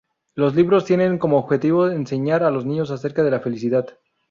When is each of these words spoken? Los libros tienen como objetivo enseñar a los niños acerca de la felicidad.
Los 0.33 0.55
libros 0.55 0.85
tienen 0.85 1.19
como 1.19 1.37
objetivo 1.37 1.87
enseñar 1.87 2.41
a 2.41 2.49
los 2.49 2.65
niños 2.65 2.89
acerca 2.89 3.21
de 3.21 3.29
la 3.29 3.39
felicidad. 3.39 3.85